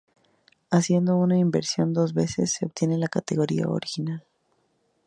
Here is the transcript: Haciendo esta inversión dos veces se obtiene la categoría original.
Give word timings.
Haciendo 0.71 1.21
esta 1.21 1.35
inversión 1.37 1.93
dos 1.93 2.15
veces 2.15 2.51
se 2.53 2.65
obtiene 2.65 2.97
la 2.97 3.07
categoría 3.07 3.67
original. 3.67 4.23